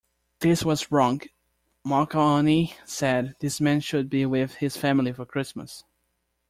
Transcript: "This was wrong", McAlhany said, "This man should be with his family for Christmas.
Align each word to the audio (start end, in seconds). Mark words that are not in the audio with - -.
"This 0.39 0.65
was 0.65 0.91
wrong", 0.91 1.21
McAlhany 1.85 2.73
said, 2.85 3.35
"This 3.39 3.61
man 3.61 3.81
should 3.81 4.09
be 4.09 4.25
with 4.25 4.55
his 4.55 4.75
family 4.75 5.13
for 5.13 5.27
Christmas. 5.27 5.83